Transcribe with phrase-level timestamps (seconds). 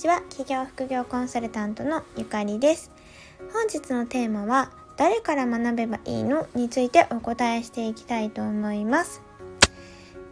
[0.00, 0.22] ちは。
[0.30, 2.90] 企業副業コンサルタントのゆかりです。
[3.52, 9.20] 本日のテーマは誰から学べばいいのについてお答えしていきたいと思います。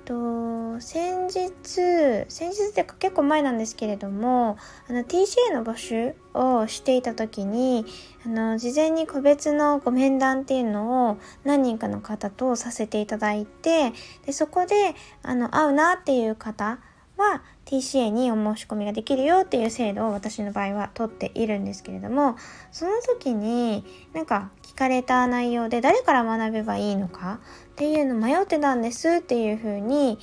[0.07, 4.57] と先日先日って結構前なんですけれども
[4.89, 7.85] あの TCA の募集をしていた時に
[8.25, 13.93] あの事前に個別のご面談っていうのを何人かの方とさせていただいて
[14.25, 16.79] でそこであの会うなっていう方
[17.19, 22.37] は TCA にお申し込みができるよっていう制度を私の場合は取っているんですけれども
[22.73, 27.41] その時になんか聞かれた内容で誰から学べばいいのか
[27.73, 30.19] っていうの迷ってたんですっていうふうに、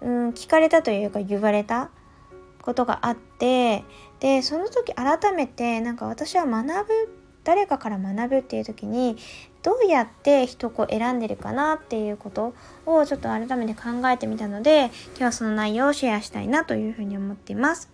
[0.00, 1.90] うん、聞かれたというか言われた
[2.62, 3.84] ことがあって
[4.18, 9.16] でその時改めてなんか私は学ぶ誰かから学ぶっていう時に
[9.62, 12.54] どうやって人を選んでるかなっていうこと
[12.86, 17.90] をちょっと改めて考えてみたので今日はその内容をシェアしたいなというふうに思っています。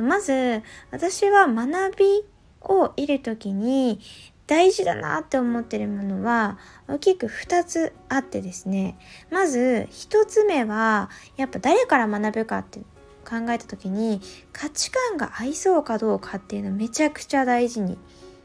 [0.00, 2.04] まず私は学び
[2.62, 4.00] を得る時に
[4.46, 8.98] 大事だなって思ってるものは大きく2つあってですね
[9.30, 12.80] まず1つ目はやっぱ誰から学ぶかって
[13.24, 14.20] 考えた時に
[14.52, 17.96] 価値観が合いそうかどうかっていうのをめちゃくちゃ大事に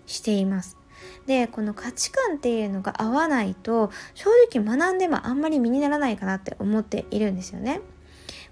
[0.06, 0.79] しています。
[1.26, 7.82] でこの価値観っていうのが合わないと正直学んでもあんまり身にならないかなって思っているんですよね。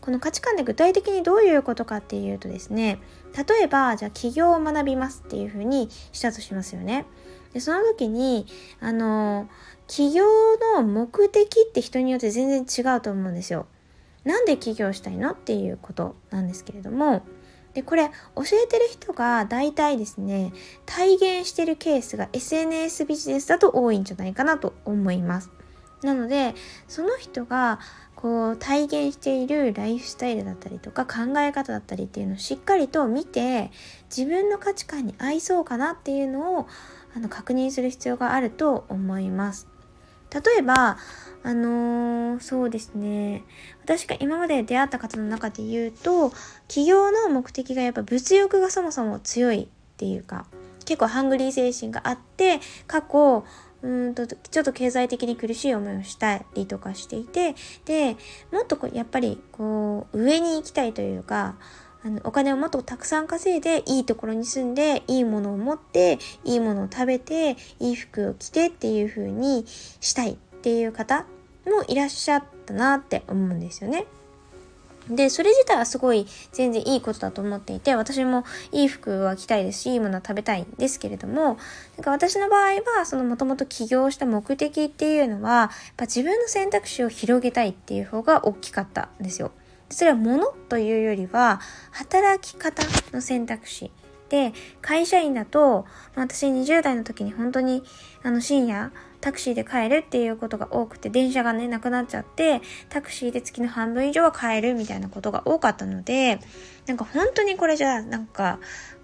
[0.01, 2.99] この価値観で具体的にどういうことかっていうとですね
[3.35, 7.05] 例えばじゃあ起業を学びますっていうふうにしたとしますよね。
[7.53, 8.45] でその時に
[8.79, 9.49] あの
[9.87, 10.25] 起業
[10.75, 13.65] の目的って人によって全然違うと思うんですよ。
[14.23, 17.23] なんで起業したいのっていうことなんですけれども
[17.77, 20.51] でこれ教えてる人が大体ですね
[20.87, 25.51] 体現してるケースが SNS ビジネスだと多いんじゃないかなと思います。
[26.01, 26.55] なので
[26.87, 27.79] その人が
[28.15, 33.69] こう体現しているライフスタイルだったりとか考え方だったりっていうのをしっかりと見て
[34.09, 36.67] 自分の価値観に合いそうかなっていうのを
[37.15, 39.67] あの確認する必要があると思います。
[40.33, 40.97] 例えば
[41.43, 43.43] あのー、そうですね。
[43.81, 46.33] 私が今まで出会った方の中で言うと、
[46.67, 50.45] 起業の目的がやっぱ物欲がそもそも強いっていうか、
[50.83, 53.45] 結構ハングリー精神があって、過去、
[53.81, 57.55] うんとちょっと経済的に苦しい思いをしたりとかしていて
[57.85, 58.17] で
[58.51, 61.55] もっとこうやっぱりこう上に行きたいというか
[62.03, 71.25] あのお金をもっとたくさん稼いでいいところに住んでいいものを持っていいものを食べていい服を着てっていう風にしたいっていう方
[71.65, 74.05] もいらっしゃったなって思うんですよね。
[75.09, 81.57] で、それ自体はすごい全然いいことだと思っていて、私もいい服は着たいですし、いいものは食べたいんですけれども、
[81.95, 89.51] なんか私の場合は、そのもともと起業した目的っていうのは、やっぱ自分の選択肢を広げたいっていう方が大きかったんですよ。
[89.89, 91.61] それはものというよりは、
[91.91, 92.83] 働き方
[93.13, 93.91] の選択肢。
[94.29, 97.83] で、会社員だと、私20代の時に本当に
[98.23, 106.39] あの深夜タクシーで帰るっていうことが多くて、電車がね、なくなっちゃって、タクシーで月の半分以上は帰るみたいなことが多かったので、
[106.85, 108.59] なんか本当にこれじゃ、なんか、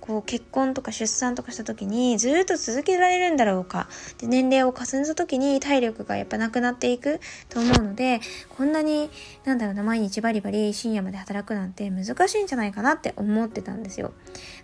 [0.05, 3.87] こう結婚とか出産とかした時にずっと続けられるんだろうか。
[4.17, 8.19] で、年齢を重ねた時に体力がやっぱなくなっていくと思うので、
[8.49, 9.09] こんなに、
[9.45, 14.11] なんだろうな、毎日バリバリ深夜まで働くなんて難しいんじゃないかなって思ってたんですよ。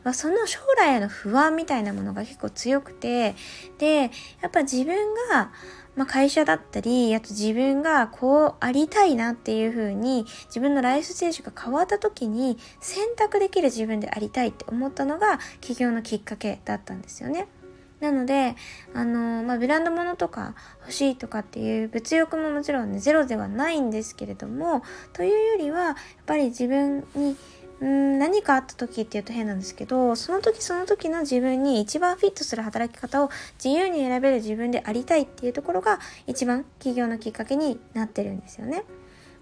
[0.03, 3.33] まあ、その将来への不安みたいなものが結構強くて、
[3.77, 4.11] で、
[4.41, 4.97] やっぱ自分
[5.29, 5.53] が、
[5.99, 17.49] まあ、会社だったり、あと自分がこうありたいなっていう風に自分のライフステージが変わった時に選択できる自分でありたいって思ったのが起業のきっかけだったんですよね。
[17.99, 18.55] なので、
[18.93, 25.95] あのまあ、ブランド物とか欲しいとかっていう物欲ももちろんね、ゼロではないんですけれども、というよりは、やっ
[26.25, 27.35] ぱり自分に
[27.81, 33.29] うん何かあった時って言うと変なんですけどその時その時の自分に一番フィットする働き方を
[33.63, 38.83] 自由に選べる自分でありたいっていうところが一番起業のきっかけになってるんですよね。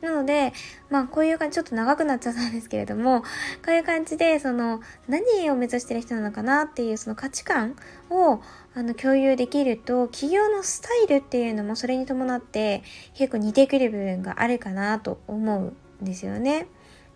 [0.01, 0.53] なので、
[0.89, 3.21] まあこういう感じ、ちょっと長くなっちゃったんですけれども、
[3.65, 7.75] こういう感じで、その、何を目指してる人なのかなっていうその価値観
[8.09, 8.39] を
[8.75, 12.83] あの共有できると、企業のスタイルっていうのもそれに伴って
[13.15, 15.73] 結構似てくる部分があるかなと思う
[16.03, 16.67] んですよね。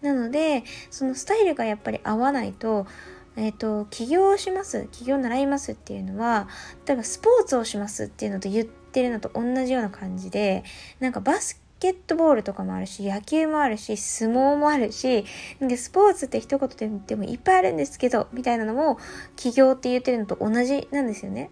[0.01, 2.88] なのでそのスタイルがやっぱり合わないと
[3.36, 6.48] えっ、ー、と起業します起業習いますっていうのは
[6.86, 10.63] 例えばスポーツをしますっていうのと言ってるのと同じような感じで
[11.00, 15.25] なんかバスケットボールとかもあるし野球もあるし相撲もあるし
[15.59, 19.00] でスポーツって一言で言ってもいっぱいあるんですけどみたいなのも
[19.36, 21.50] 起業って言ってるのと同じなんですよね。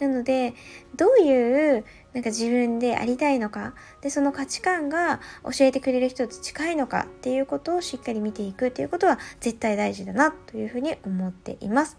[0.00, 0.54] なので
[0.96, 11.96] どういうなんか自分でありたいのかでその価値観が教えてくれる人と近いのかっていうことをしっかり見ていくっていうことは絶対大事だなというふうに思っています。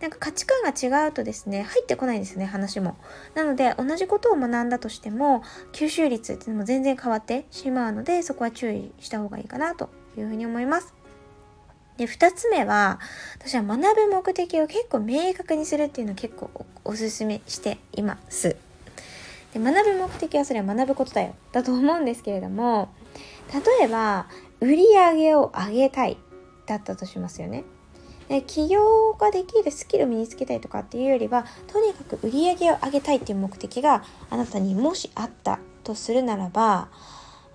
[0.00, 2.98] なんか価値観が違うとですね入ってこないんですね話も
[3.34, 5.42] なので同じことを学んだとしても
[5.72, 9.88] 吸収率っていうのも全然変わってしまうのでそこは注意した方がいいかなと
[10.18, 10.94] いうふうに思います
[11.96, 12.98] で、二つ目は、
[13.36, 16.50] 私は学ぶ目的を結構明確にするっていうのを結構
[16.84, 18.56] おすすめしています。
[19.54, 21.34] で学ぶ目的はそれは学ぶことだよ。
[21.52, 22.92] だと思うんですけれども、
[23.52, 24.26] 例えば、
[24.60, 26.16] 売り上げを上げたい
[26.66, 27.64] だったとしますよね。
[28.28, 36.88] で起業ができるスキルを身につけたいとかっていうよりは、とにかく売り上げを上げたいっていう目的があなたにもしあったとするならば、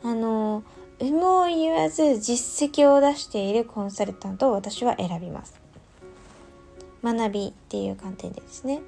[0.01, 0.63] あの、
[1.01, 5.60] 有無を言わず実績を出しているコンサルタントを私は選びます。
[7.04, 8.81] 学びっていう観点でですね。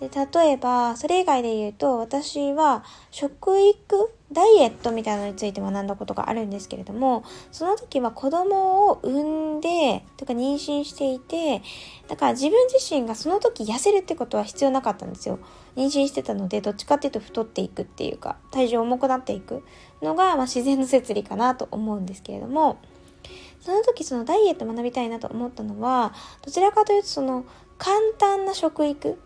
[0.00, 11.62] で、例えば、それ以外で言うと、私は食育、ダイエットみたいなのについて学んだことがあるんですけれども、その時は子供を産んで、とか妊娠していて、
[12.08, 15.38] だから自分自身がその時痩せるってことは必要なかったんですよ。
[15.76, 19.62] 妊娠してたので、どっちかっていうと太っていくっていうか、体重重くなっていく
[20.00, 22.78] のが、まあ、自然の摂理かなと思うんですけれども、
[23.60, 27.44] その時そのダイエット学びたいなと思ったのは、どちらかというとその
[27.76, 29.18] 簡単な食育、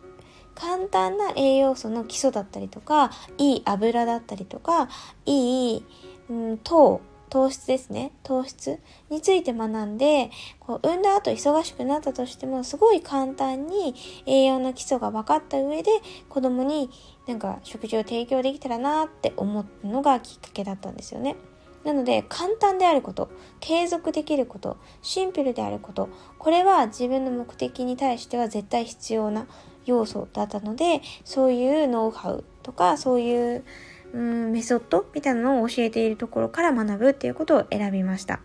[0.55, 4.89] 簡単な栄養素の基礎だったりとか、いい油だったりとか、
[5.27, 5.85] いい、
[6.31, 7.01] うん、糖、
[7.35, 8.13] 糖質ですね。
[8.23, 8.79] 糖質
[9.11, 10.31] について学んで、
[10.61, 15.91] こう産んだ後忙しくなったとしても、すごい簡単に栄養の基礎が分かった上で、
[16.29, 16.91] 子供に
[17.27, 21.35] なんか食事を提供できたらなって思ったのがきっかけだったんですよね。
[21.83, 23.29] なので、簡単であること、
[23.61, 26.09] 継続できること、シンプルであること、
[26.39, 29.47] これは自分の目的に対しては絶対必要な
[29.87, 33.65] 要素だったのでそういうノウハウとかそういう
[34.13, 38.41] うんメソッドみたいなのを教えているところから学ぶっていうことを選びました。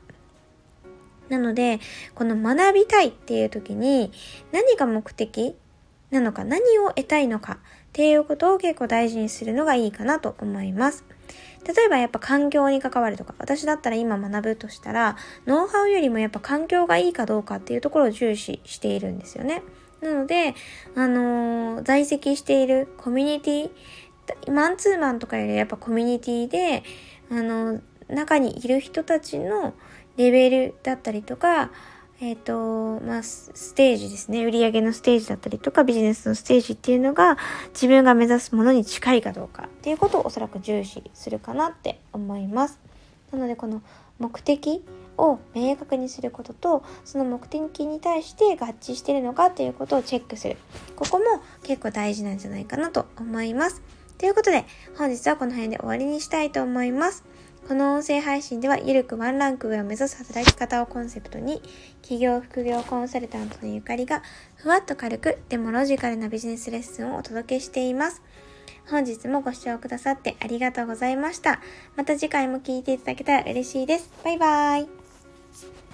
[1.29, 1.79] なので、
[2.15, 4.11] この学びたいっていう時に
[4.51, 5.55] 何が目的？
[6.09, 7.53] なのか、何を得たいのか？
[7.53, 7.57] っ
[7.93, 11.05] ていうことを結構大事にするのがいいかなと思います。
[11.67, 19.61] 例えばやっぱ環境に関わるとか、私だったら今学ぶとしたら、ノウハウよりもやっぱ環境がいいかどうかっていうところを重視しているんですよね。
[20.01, 20.55] なので、
[20.95, 26.83] あのー、在籍しているコミュニティ、マンツーマンとかよりやっぱコミュニティで、
[27.31, 29.73] あのー、中にいる人たちの
[30.17, 31.71] レベルだったりとか、
[32.21, 32.39] えっ、ー、
[32.99, 34.43] と、まあ、ステージですね。
[34.45, 37.37] 売上のステージだったりとか、ビジネスのステージっていうのが、
[37.69, 42.77] 自分が目指すものに近いかどうかっていうことをおそらく重視するかなって思います。
[43.31, 43.81] なので、この
[44.19, 44.83] 目的
[45.19, 50.57] を明確にすることとその目的に対して合致してるのかということをチェックする
[50.95, 51.25] ここも
[51.63, 53.81] 結構大事なんじゃないかなと思います
[54.17, 54.65] ということで
[54.97, 57.23] 本日はこの辺で終わりにしたいと思います
[57.67, 61.61] この音声配信ではゆるくワンランク上を目指す働き方をコンセプトに
[62.01, 64.23] 企業副業コンサルタントのゆかりが
[64.55, 68.23] ふわっと軽くでもロジカルなビジネスレッスンをお届けしています
[68.89, 71.61] 本日もご視聴くださってありがとうございました。
[71.95, 74.11] また次回も聴いていただけたら嬉しいです。
[74.23, 74.98] バイバーイ。
[75.51, 75.88] Thank you.